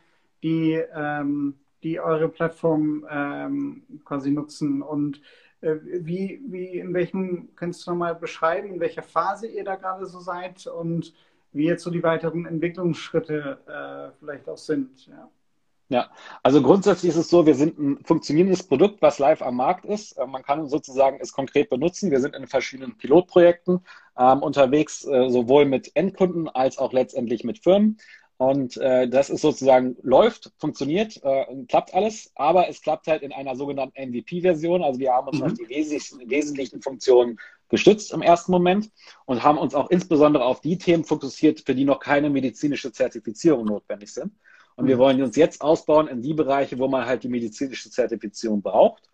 [0.43, 4.81] die, ähm, die eure Plattform ähm, quasi nutzen.
[4.81, 5.21] Und
[5.61, 10.05] äh, wie, wie, in welchem, kannst du nochmal beschreiben, in welcher Phase ihr da gerade
[10.05, 11.13] so seid und
[11.51, 15.07] wie jetzt so die weiteren Entwicklungsschritte äh, vielleicht auch sind?
[15.07, 15.29] Ja.
[15.91, 16.11] Ja,
[16.43, 20.11] also grundsätzlich ist es so, wir sind ein funktionierendes Produkt, was live am Markt ist.
[20.13, 22.11] Äh, man kann sozusagen es konkret benutzen.
[22.11, 23.79] Wir sind in verschiedenen Pilotprojekten
[24.15, 27.97] ähm, unterwegs, äh, sowohl mit Endkunden als auch letztendlich mit Firmen.
[28.37, 33.33] Und äh, das ist sozusagen läuft, funktioniert, äh, klappt alles, aber es klappt halt in
[33.33, 34.83] einer sogenannten MVP-Version.
[34.83, 35.45] Also wir haben uns mhm.
[35.45, 38.91] auf die wesentlichen, wesentlichen Funktionen gestützt im ersten Moment
[39.25, 43.65] und haben uns auch insbesondere auf die Themen fokussiert, für die noch keine medizinische Zertifizierung
[43.65, 44.31] notwendig sind.
[44.75, 48.61] Und wir wollen uns jetzt ausbauen in die Bereiche, wo man halt die medizinische Zertifizierung
[48.61, 49.09] braucht.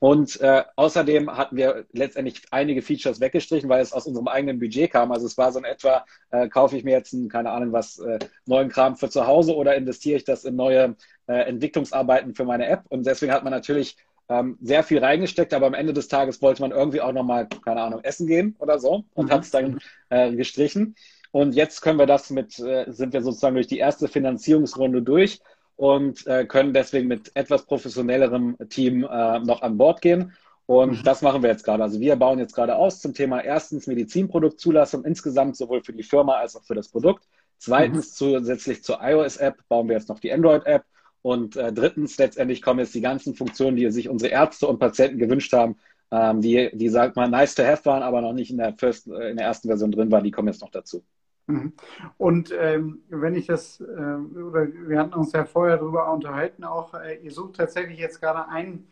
[0.00, 4.90] Und äh, außerdem hatten wir letztendlich einige Features weggestrichen, weil es aus unserem eigenen Budget
[4.90, 5.12] kam.
[5.12, 7.98] Also es war so in etwa, äh, kaufe ich mir jetzt einen, keine Ahnung was,
[7.98, 10.96] äh, neuen Kram für zu Hause oder investiere ich das in neue
[11.26, 12.84] äh, Entwicklungsarbeiten für meine App.
[12.88, 13.98] Und deswegen hat man natürlich
[14.30, 17.82] ähm, sehr viel reingesteckt, aber am Ende des Tages wollte man irgendwie auch nochmal, keine
[17.82, 19.30] Ahnung, essen gehen oder so und mhm.
[19.30, 20.94] hat es dann äh, gestrichen.
[21.32, 25.40] Und jetzt können wir das mit, äh, sind wir sozusagen durch die erste Finanzierungsrunde durch
[25.76, 30.32] und äh, können deswegen mit etwas professionellerem Team äh, noch an Bord gehen.
[30.66, 31.04] Und mhm.
[31.04, 31.82] das machen wir jetzt gerade.
[31.82, 36.34] Also wir bauen jetzt gerade aus zum Thema erstens Medizinproduktzulassung insgesamt sowohl für die Firma
[36.34, 37.26] als auch für das Produkt.
[37.58, 38.40] Zweitens mhm.
[38.40, 40.84] zusätzlich zur iOS-App bauen wir jetzt noch die Android-App.
[41.22, 45.18] Und äh, drittens letztendlich kommen jetzt die ganzen Funktionen, die sich unsere Ärzte und Patienten
[45.18, 45.76] gewünscht haben,
[46.10, 49.06] ähm, die, die sagt man nice to have waren, aber noch nicht in der, first,
[49.06, 51.04] in der ersten Version drin waren, die kommen jetzt noch dazu.
[51.50, 51.72] Mhm.
[52.18, 56.94] Und ähm, wenn ich das, äh, oder wir hatten uns ja vorher darüber unterhalten, auch
[56.94, 58.86] äh, ihr sucht tatsächlich jetzt gerade ein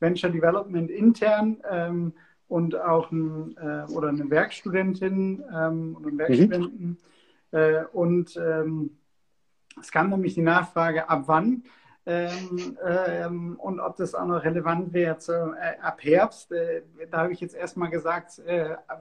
[0.00, 2.12] Venture Development intern ähm,
[2.48, 6.88] und auch ein, äh, oder eine Werkstudentin ähm, oder einen Werkstudenten.
[6.88, 6.98] Mhm.
[7.92, 8.96] Und ähm,
[9.78, 11.64] es kam nämlich die Nachfrage, ab wann
[12.06, 16.50] ähm, ähm, und ob das auch noch relevant wäre zu, äh, ab Herbst.
[16.50, 18.40] Äh, da habe ich jetzt erstmal gesagt,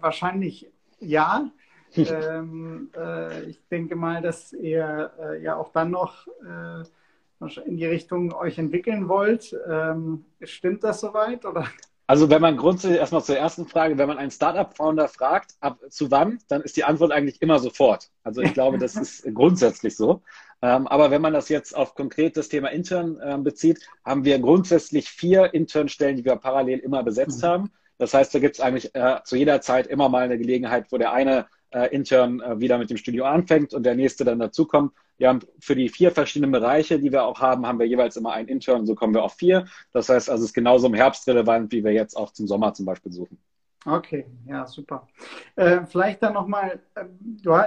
[0.01, 0.69] wahrscheinlich
[0.99, 1.49] ja.
[1.97, 6.83] Ähm, äh, ich denke mal, dass ihr äh, ja auch dann noch äh,
[7.65, 9.55] in die Richtung euch entwickeln wollt.
[9.67, 11.45] Ähm, stimmt das soweit?
[11.45, 11.65] Oder?
[12.11, 16.11] Also wenn man grundsätzlich erstmal zur ersten Frage, wenn man einen Startup-Founder fragt, ab zu
[16.11, 18.09] wann, dann ist die Antwort eigentlich immer sofort.
[18.23, 20.21] Also ich glaube, das ist grundsätzlich so.
[20.61, 24.37] Ähm, aber wenn man das jetzt auf konkret das Thema Intern äh, bezieht, haben wir
[24.39, 27.47] grundsätzlich vier Internstellen, die wir parallel immer besetzt mhm.
[27.47, 27.71] haben.
[27.97, 30.97] Das heißt, da gibt es eigentlich äh, zu jeder Zeit immer mal eine Gelegenheit, wo
[30.97, 34.93] der eine äh, intern äh, wieder mit dem Studio anfängt und der nächste dann dazukommt.
[35.17, 38.33] Wir haben für die vier verschiedenen Bereiche, die wir auch haben, haben wir jeweils immer
[38.33, 39.65] einen intern, so kommen wir auf vier.
[39.93, 42.73] Das heißt also, es ist genauso im Herbst relevant, wie wir jetzt auch zum Sommer
[42.73, 43.37] zum Beispiel suchen.
[43.85, 45.07] Okay, ja, super.
[45.55, 47.05] Äh, vielleicht dann nochmal, äh,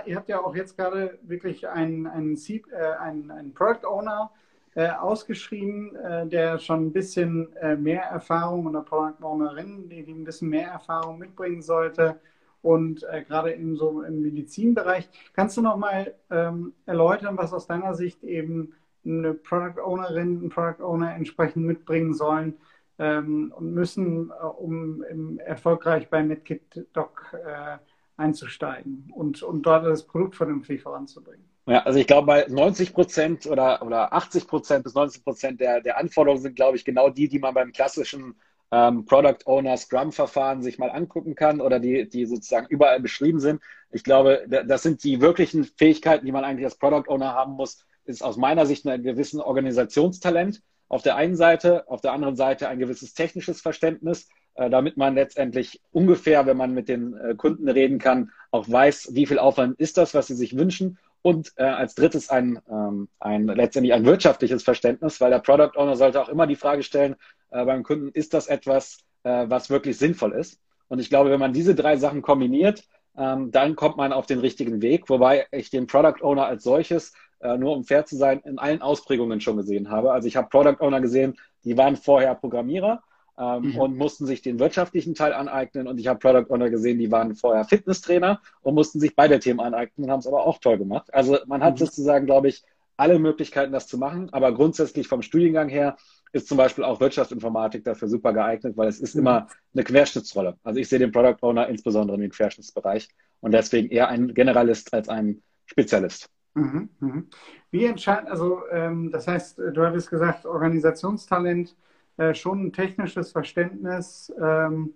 [0.07, 2.61] ihr habt ja auch jetzt gerade wirklich einen, einen, äh,
[3.01, 4.31] einen, einen Product Owner
[4.77, 10.12] äh, ausgeschrieben, äh, der schon ein bisschen äh, mehr Erfahrung oder Product Ownerin, die, die
[10.12, 12.21] ein bisschen mehr Erfahrung mitbringen sollte
[12.64, 15.09] und äh, gerade in so im Medizinbereich.
[15.35, 18.72] Kannst du noch mal ähm, erläutern, was aus deiner Sicht eben
[19.05, 22.55] eine Product Ownerin, ein Product Owner entsprechend mitbringen sollen
[22.98, 27.77] ähm, und müssen, äh, um im, erfolgreich bei MedKit Doc äh,
[28.16, 31.44] einzusteigen und, und dort das Produkt vernünftig voranzubringen?
[31.66, 35.83] Ja, also ich glaube, bei 90 Prozent oder, oder 80 Prozent bis 90 Prozent der,
[35.83, 38.37] der Anforderungen sind, glaube ich, genau die, die man beim klassischen
[38.75, 43.63] ähm, Product Owner Scrum-Verfahren sich mal angucken kann oder die, die sozusagen überall beschrieben sind.
[43.93, 47.87] Ich glaube, das sind die wirklichen Fähigkeiten, die man eigentlich als Product Owner haben muss,
[48.05, 52.69] ist aus meiner Sicht ein gewissen Organisationstalent auf der einen Seite, auf der anderen Seite
[52.69, 57.69] ein gewisses technisches Verständnis, äh, damit man letztendlich ungefähr, wenn man mit den äh, Kunden
[57.69, 60.99] reden kann, auch weiß, wie viel Aufwand ist das, was sie sich wünschen.
[61.23, 65.97] Und äh, als drittes ein, ähm, ein letztendlich ein wirtschaftliches Verständnis, weil der Product Owner
[65.97, 67.17] sollte auch immer die Frage stellen,
[67.55, 70.61] äh, beim Kunden, ist das etwas, äh, was wirklich sinnvoll ist?
[70.88, 72.85] Und ich glaube, wenn man diese drei Sachen kombiniert,
[73.17, 77.14] ähm, dann kommt man auf den richtigen Weg, wobei ich den Product Owner als solches,
[77.40, 80.12] äh, nur um fair zu sein, in allen Ausprägungen schon gesehen habe.
[80.12, 83.03] Also ich habe Product Owner gesehen, die waren vorher Programmierer
[83.38, 83.79] ähm, mhm.
[83.79, 87.35] und mussten sich den wirtschaftlichen Teil aneignen und ich habe Product Owner gesehen, die waren
[87.37, 91.12] vorher Fitnesstrainer und mussten sich beide Themen aneignen und haben es aber auch toll gemacht.
[91.14, 91.79] Also man hat mhm.
[91.79, 92.64] sozusagen, glaube ich,
[92.97, 95.97] alle Möglichkeiten, das zu machen, aber grundsätzlich vom Studiengang her
[96.35, 99.20] ist zum Beispiel auch Wirtschaftsinformatik dafür super geeignet, weil es ist mhm.
[99.20, 100.59] immer eine Querschnittsrolle.
[100.64, 103.09] Also ich sehe den Product Owner insbesondere im Querschnittsbereich
[103.40, 106.29] und deswegen eher ein Generalist als ein Spezialist.
[106.55, 107.29] Mhm, mhm.
[107.70, 111.77] Wie entscheidend, also ähm, das heißt, du hattest gesagt, Organisationstalent,
[112.16, 114.92] äh, schon ein technisches Verständnis ähm,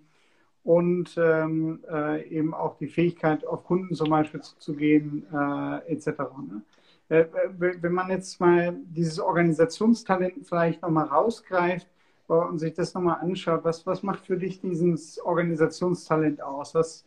[0.63, 6.07] und ähm, äh, eben auch die Fähigkeit, auf Kunden zum Beispiel zuzugehen, äh, etc.
[6.47, 6.61] Ne?
[7.09, 7.25] Äh,
[7.57, 11.87] wenn man jetzt mal dieses Organisationstalent vielleicht nochmal rausgreift
[12.29, 16.75] äh, und sich das nochmal anschaut, was, was macht für dich dieses Organisationstalent aus?
[16.75, 17.05] Was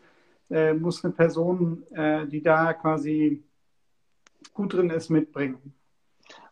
[0.51, 3.45] äh, muss eine Person, äh, die da quasi
[4.53, 5.73] gut drin ist, mitbringen?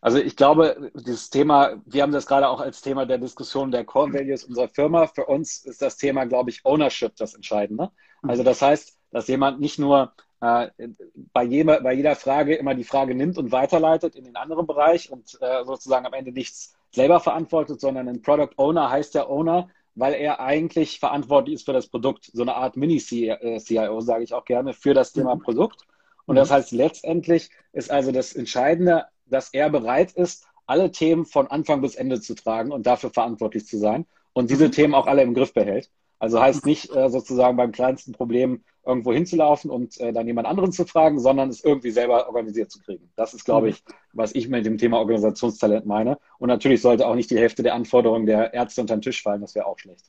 [0.01, 3.85] Also ich glaube, dieses Thema, wir haben das gerade auch als Thema der Diskussion der
[3.85, 5.07] Core Values unserer Firma.
[5.07, 7.91] Für uns ist das Thema, glaube ich, Ownership das Entscheidende.
[8.23, 12.85] Also das heißt, dass jemand nicht nur äh, bei, jeder, bei jeder Frage immer die
[12.85, 17.21] Frage nimmt und weiterleitet in den anderen Bereich und äh, sozusagen am Ende nichts selber
[17.21, 21.89] verantwortet, sondern ein Product Owner heißt der Owner, weil er eigentlich verantwortlich ist für das
[21.89, 22.31] Produkt.
[22.33, 25.41] So eine Art Mini-CIO, sage ich auch gerne, für das Thema mhm.
[25.41, 25.83] Produkt.
[26.27, 26.55] Und das mhm.
[26.55, 31.97] heißt, letztendlich ist also das Entscheidende, dass er bereit ist, alle Themen von Anfang bis
[31.97, 34.73] Ende zu tragen und dafür verantwortlich zu sein und diese mhm.
[34.73, 35.91] Themen auch alle im Griff behält.
[36.21, 40.71] Also heißt nicht äh, sozusagen beim kleinsten Problem irgendwo hinzulaufen und äh, dann jemand anderen
[40.71, 43.11] zu fragen, sondern es irgendwie selber organisiert zu kriegen.
[43.17, 43.73] Das ist, glaube mhm.
[43.73, 46.19] ich, was ich mit dem Thema Organisationstalent meine.
[46.39, 49.41] Und natürlich sollte auch nicht die Hälfte der Anforderungen der Ärzte unter den Tisch fallen,
[49.41, 50.05] das wäre auch schlecht.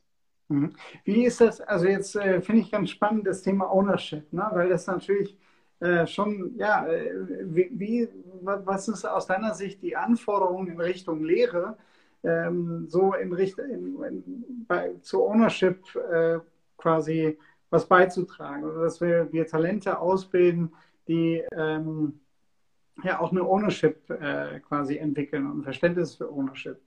[0.50, 0.74] Mhm.
[1.06, 4.50] Wie ist das, also jetzt äh, finde ich ganz spannend das Thema Ownership, ne?
[4.52, 5.38] weil das natürlich
[5.80, 7.10] äh, schon, ja, äh,
[7.45, 8.10] wie, wie,
[8.41, 11.78] was ist aus deiner Sicht die Anforderung in Richtung Lehre,
[12.23, 16.39] ähm, so in Richtung, in, in, bei, zu Ownership äh,
[16.77, 17.38] quasi
[17.69, 20.73] was beizutragen oder dass wir, wir Talente ausbilden,
[21.07, 22.19] die ähm,
[23.03, 26.79] ja auch eine Ownership äh, quasi entwickeln und ein Verständnis für Ownership.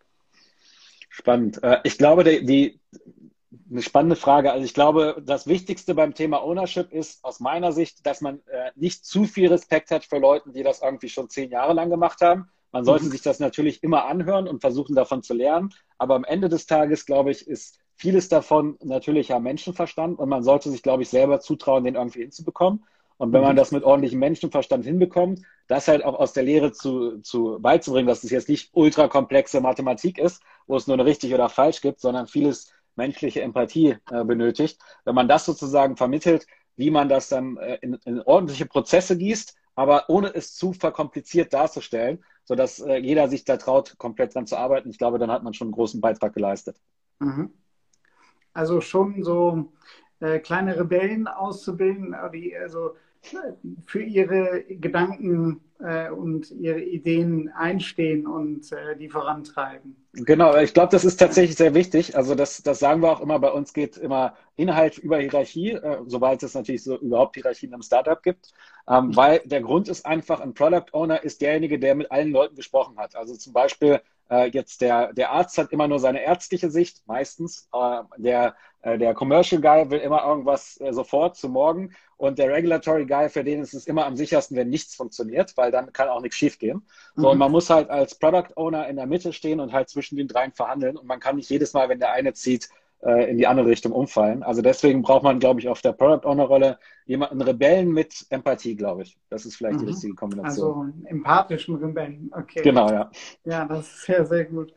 [1.08, 1.62] Spannend.
[1.62, 2.80] Äh, ich glaube, die, die,
[3.70, 4.52] eine spannende Frage.
[4.52, 8.70] Also ich glaube, das Wichtigste beim Thema Ownership ist aus meiner Sicht, dass man äh,
[8.74, 12.20] nicht zu viel Respekt hat für Leute, die das irgendwie schon zehn Jahre lang gemacht
[12.20, 12.48] haben.
[12.74, 13.10] Man sollte mhm.
[13.12, 15.72] sich das natürlich immer anhören und versuchen davon zu lernen.
[15.96, 20.70] Aber am Ende des Tages, glaube ich, ist vieles davon natürlicher Menschenverstand und man sollte
[20.70, 22.84] sich, glaube ich, selber zutrauen, den irgendwie hinzubekommen.
[23.16, 23.58] Und wenn man mhm.
[23.58, 28.24] das mit ordentlichem Menschenverstand hinbekommt, das halt auch aus der Lehre zu, zu beizubringen, dass
[28.24, 32.26] es jetzt nicht ultrakomplexe Mathematik ist, wo es nur eine richtig oder falsch gibt, sondern
[32.26, 34.80] vieles menschliche Empathie äh, benötigt.
[35.04, 39.54] Wenn man das sozusagen vermittelt, wie man das dann äh, in, in, ordentliche Prozesse gießt,
[39.76, 44.56] aber ohne es zu verkompliziert darzustellen, sodass äh, jeder sich da traut, komplett dran zu
[44.56, 46.76] arbeiten, ich glaube, dann hat man schon einen großen Beitrag geleistet.
[47.20, 47.50] Mhm.
[48.52, 49.72] Also schon so
[50.20, 52.96] äh, kleine Rebellen auszubilden, die also
[53.86, 59.96] für ihre Gedanken äh, und ihre Ideen einstehen und äh, die vorantreiben.
[60.14, 62.16] Genau, ich glaube, das ist tatsächlich sehr wichtig.
[62.16, 65.98] Also das, das sagen wir auch immer, bei uns geht immer Inhalt über Hierarchie, äh,
[66.06, 68.52] sobald es natürlich so überhaupt Hierarchien im Startup gibt.
[68.88, 72.54] Ähm, weil der Grund ist einfach, ein Product Owner ist derjenige, der mit allen Leuten
[72.54, 73.16] gesprochen hat.
[73.16, 77.68] Also zum Beispiel äh, jetzt der, der Arzt hat immer nur seine ärztliche Sicht, meistens.
[77.72, 81.94] Äh, der, äh, der Commercial Guy will immer irgendwas äh, sofort zu morgen.
[82.16, 85.70] Und der Regulatory Guy, für den ist es immer am sichersten, wenn nichts funktioniert, weil
[85.70, 86.86] dann kann auch nichts schiefgehen.
[87.16, 87.32] So, mhm.
[87.32, 90.28] und man muss halt als Product Owner in der Mitte stehen und halt zwischen den
[90.28, 90.96] dreien verhandeln.
[90.96, 92.68] Und man kann nicht jedes Mal, wenn der eine zieht,
[93.04, 94.42] äh, in die andere Richtung umfallen.
[94.42, 98.76] Also deswegen braucht man, glaube ich, auf der Product Owner Rolle jemanden Rebellen mit Empathie,
[98.76, 99.18] glaube ich.
[99.28, 99.80] Das ist vielleicht mhm.
[99.80, 100.86] die richtige Kombination.
[100.86, 102.62] Also empathischen Rebellen, okay.
[102.62, 103.10] Genau, ja.
[103.44, 104.72] Ja, das ist sehr, sehr gut.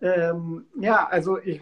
[0.00, 1.60] Ähm, ja, also ich,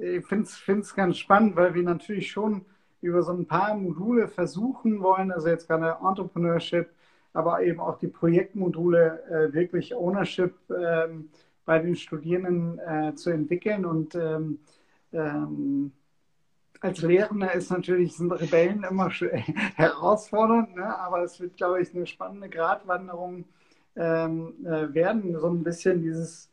[0.00, 2.64] ich finde es ganz spannend, weil wir natürlich schon
[3.00, 6.90] über so ein paar Module versuchen wollen, also jetzt gerade Entrepreneurship,
[7.32, 11.30] aber eben auch die Projektmodule äh, wirklich Ownership ähm,
[11.64, 14.58] bei den Studierenden äh, zu entwickeln und ähm,
[15.12, 15.92] ähm,
[16.80, 19.10] als Lehrender ist natürlich, sind Rebellen immer
[19.76, 20.98] herausfordernd, ne?
[20.98, 23.44] aber es wird, glaube ich, eine spannende Gratwanderung
[23.96, 26.50] ähm, äh, werden, so ein bisschen dieses,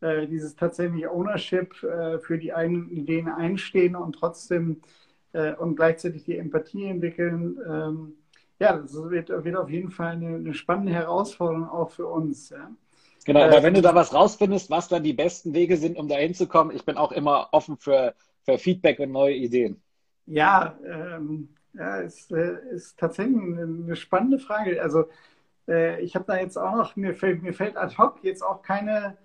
[0.00, 4.80] äh, dieses tatsächlich Ownership äh, für die eigenen Ideen einstehen und trotzdem
[5.32, 7.58] äh, und gleichzeitig die Empathie entwickeln.
[7.68, 8.12] Ähm,
[8.58, 12.50] ja, das wird, wird, auf jeden Fall eine, eine, spannende Herausforderung auch für uns.
[12.50, 12.70] Ja?
[13.28, 16.08] Genau, aber äh, wenn du da was rausfindest, was dann die besten Wege sind, um
[16.08, 18.14] da hinzukommen, ich bin auch immer offen für,
[18.44, 19.82] für Feedback und neue Ideen.
[20.26, 24.82] Ja, ähm, Ja, ist, äh, ist tatsächlich eine spannende Frage.
[24.82, 25.04] Also
[25.68, 28.62] äh, ich habe da jetzt auch noch, mir fällt, mir fällt ad hoc jetzt auch
[28.62, 29.18] keine,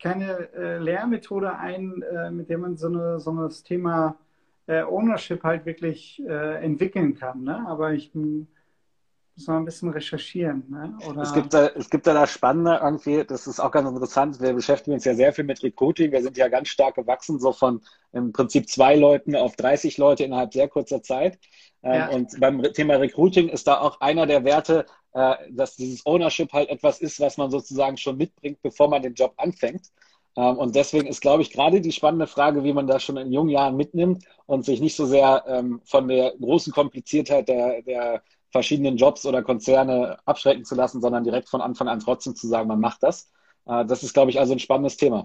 [0.00, 4.16] keine äh, Lehrmethode ein, äh, mit der man so, eine, so das Thema
[4.66, 7.42] äh, Ownership halt wirklich entwickeln kann.
[7.42, 7.64] Ne?
[7.68, 8.12] Aber ich
[9.36, 10.64] muss mal ein bisschen recherchieren.
[10.68, 10.96] Ne?
[11.08, 14.40] Oder es, gibt da, es gibt da das Spannende irgendwie, das ist auch ganz interessant.
[14.40, 16.12] Wir beschäftigen uns ja sehr viel mit Recruiting.
[16.12, 17.80] Wir sind ja ganz stark gewachsen, so von
[18.12, 21.38] im Prinzip zwei Leuten auf 30 Leute innerhalb sehr kurzer Zeit.
[21.82, 22.08] Ähm, ja.
[22.10, 26.68] Und beim Thema Recruiting ist da auch einer der Werte, äh, dass dieses Ownership halt
[26.68, 29.90] etwas ist, was man sozusagen schon mitbringt, bevor man den Job anfängt.
[30.36, 33.32] Ähm, und deswegen ist, glaube ich, gerade die spannende Frage, wie man das schon in
[33.32, 38.22] jungen Jahren mitnimmt und sich nicht so sehr ähm, von der großen Kompliziertheit der, der
[38.54, 42.68] verschiedenen Jobs oder Konzerne abschrecken zu lassen, sondern direkt von Anfang an trotzdem zu sagen,
[42.68, 43.32] man macht das.
[43.66, 45.24] Äh, das ist, glaube ich, also ein spannendes Thema.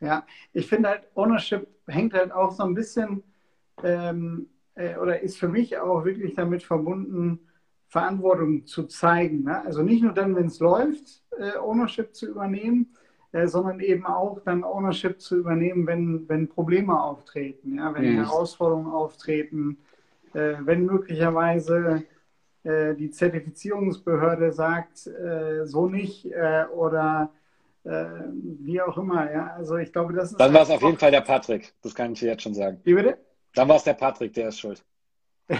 [0.00, 3.24] Ja, ich finde halt, Ownership hängt halt auch so ein bisschen
[3.82, 7.40] ähm, äh, oder ist für mich auch wirklich damit verbunden,
[7.88, 9.42] Verantwortung zu zeigen.
[9.42, 9.64] Ne?
[9.64, 12.94] Also nicht nur dann, wenn es läuft, äh, Ownership zu übernehmen,
[13.32, 18.24] äh, sondern eben auch dann Ownership zu übernehmen, wenn, wenn Probleme auftreten, ja, wenn mhm.
[18.24, 19.78] Herausforderungen auftreten,
[20.34, 22.04] äh, wenn möglicherweise
[22.64, 27.30] die Zertifizierungsbehörde sagt, äh, so nicht äh, oder
[27.84, 29.30] wie auch immer.
[29.30, 30.40] Ja, also ich glaube, das ist.
[30.40, 32.80] Dann war es auf jeden Fall der Patrick, das kann ich dir jetzt schon sagen.
[32.82, 33.18] Wie bitte?
[33.54, 34.82] Dann war es der Patrick, der ist schuld.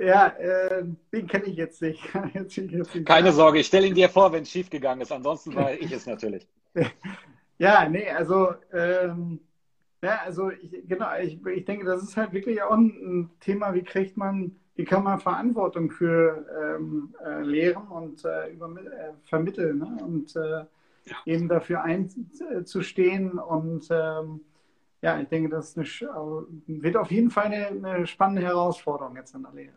[0.00, 2.02] Ja, äh, den kenne ich jetzt nicht.
[2.34, 5.12] jetzt nicht Keine Sorge, ich stelle ihn dir vor, wenn es schiefgegangen ist.
[5.12, 6.48] Ansonsten war ich es natürlich.
[7.58, 9.40] ja, nee, also, ähm,
[10.02, 13.82] ja, also ich, genau, ich, ich denke, das ist halt wirklich auch ein, Thema, wie
[13.82, 19.98] kriegt man, wie kann man Verantwortung für ähm, äh, lehren und äh, äh, vermitteln ne?
[20.02, 21.16] und äh, ja.
[21.26, 24.40] eben dafür einzustehen und ähm,
[25.02, 25.86] ja, ich denke, das eine,
[26.66, 29.72] wird auf jeden Fall eine, eine, spannende Herausforderung jetzt in der Lehre.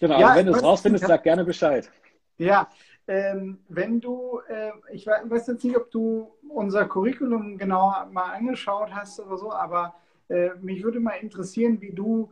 [0.00, 1.90] Genau, ja, wenn du es rausfindest, sag gerne Bescheid.
[2.38, 2.68] Ja,
[3.06, 8.88] ähm, wenn du, äh, ich weiß jetzt nicht, ob du unser Curriculum genau mal angeschaut
[8.92, 9.94] hast oder so, aber
[10.28, 12.30] äh, mich würde mal interessieren, wie du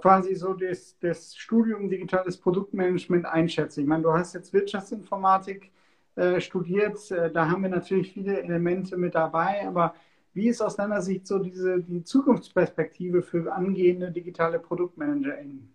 [0.00, 3.78] quasi so das, das Studium Digitales Produktmanagement einschätzt.
[3.78, 5.70] Ich meine, du hast jetzt Wirtschaftsinformatik
[6.16, 9.94] äh, studiert, äh, da haben wir natürlich viele Elemente mit dabei, aber
[10.32, 15.74] wie ist aus deiner Sicht so diese, die Zukunftsperspektive für angehende digitale ProduktmanagerInnen?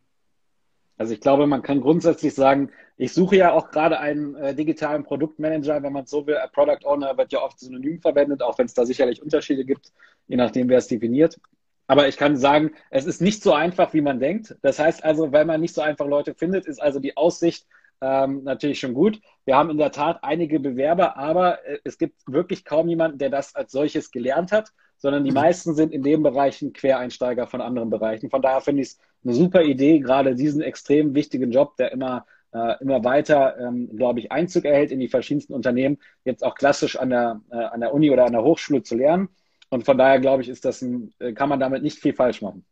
[0.98, 5.04] Also ich glaube, man kann grundsätzlich sagen, ich suche ja auch gerade einen äh, digitalen
[5.04, 6.38] Produktmanager, wenn man so will.
[6.54, 9.92] Product Owner wird ja oft synonym verwendet, auch wenn es da sicherlich Unterschiede gibt,
[10.28, 11.38] je nachdem, wer es definiert.
[11.88, 14.56] Aber ich kann sagen, es ist nicht so einfach, wie man denkt.
[14.62, 17.68] Das heißt also, weil man nicht so einfach Leute findet, ist also die Aussicht
[18.02, 19.22] ähm, natürlich schon gut.
[19.46, 23.30] Wir haben in der Tat einige Bewerber, aber äh, es gibt wirklich kaum jemanden, der
[23.30, 25.36] das als solches gelernt hat, sondern die mhm.
[25.36, 28.30] meisten sind in den Bereichen Quereinsteiger von anderen Bereichen.
[28.30, 32.26] Von daher finde ich es eine super Idee, gerade diesen extrem wichtigen Job, der immer
[32.56, 36.98] äh, immer weiter, ähm, glaube ich, Einzug erhält in die verschiedensten Unternehmen, jetzt auch klassisch
[36.98, 39.28] an der, äh, an der Uni oder an der Hochschule zu lernen.
[39.70, 42.42] Und von daher, glaube ich, ist das ein, äh, kann man damit nicht viel falsch
[42.42, 42.66] machen.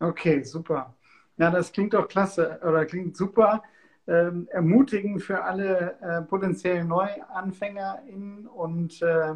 [0.00, 0.94] Okay, super.
[1.36, 3.62] Ja, das klingt doch klasse oder klingt super
[4.06, 8.46] ähm, ermutigend für alle äh, potenziellen NeuanfängerInnen.
[8.46, 9.34] Und äh,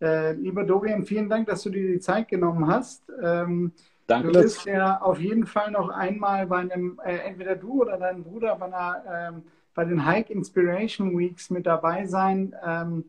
[0.00, 3.04] äh, lieber Dorian, vielen Dank, dass du dir die Zeit genommen hast.
[3.22, 3.72] Ähm,
[4.06, 4.32] Danke.
[4.32, 8.24] Du wirst ja auf jeden Fall noch einmal bei einem, äh, entweder du oder dein
[8.24, 9.42] Bruder bei, einer, ähm,
[9.74, 12.56] bei den Hike Inspiration Weeks mit dabei sein.
[12.64, 13.04] Ähm,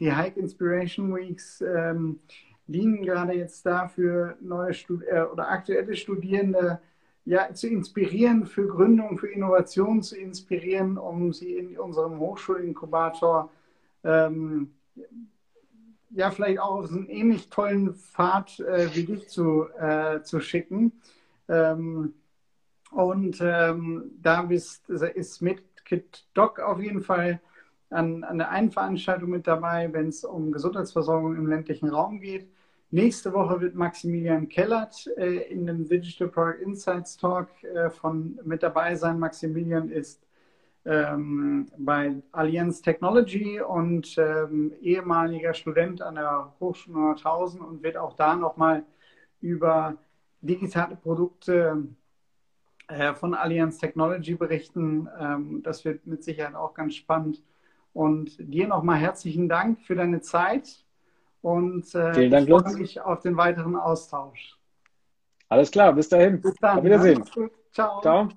[0.00, 2.20] die Hike Inspiration Weeks ähm,
[2.66, 6.80] dienen gerade jetzt dafür, neue Stud äh, oder aktuelle Studierende
[7.24, 13.50] ja, zu inspirieren für Gründung, für Innovation zu inspirieren, um sie in unserem Hochschulinkubator
[14.04, 14.72] ähm,
[16.10, 20.92] ja, vielleicht auch auf einen ähnlich tollen Pfad äh, wie dich zu, äh, zu schicken.
[21.48, 22.14] Ähm,
[22.90, 27.40] und ähm, da bist, ist mit Kit Doc auf jeden Fall
[27.90, 32.48] an, an der einen Veranstaltung mit dabei, wenn es um Gesundheitsversorgung im ländlichen Raum geht.
[32.90, 38.62] Nächste Woche wird Maximilian Kellert äh, in dem Digital Product Insights Talk äh, von mit
[38.62, 39.18] dabei sein.
[39.18, 40.24] Maximilian ist
[40.84, 48.14] ähm, bei Allianz Technology und ähm, ehemaliger Student an der Hochschule Nordhausen und wird auch
[48.14, 48.84] da nochmal
[49.40, 49.96] über
[50.40, 51.88] digitale Produkte
[52.86, 55.08] äh, von Allianz Technology berichten.
[55.18, 57.42] Ähm, das wird mit Sicherheit auch ganz spannend.
[57.92, 60.85] Und dir nochmal herzlichen Dank für deine Zeit
[61.46, 64.58] und äh, Vielen Dank, ich freue mich auf den weiteren Austausch.
[65.48, 66.40] Alles klar, bis dahin.
[66.40, 66.78] Bis dann.
[66.78, 67.24] Auf Wiedersehen.
[67.72, 68.00] Ciao.
[68.00, 68.28] Ciao.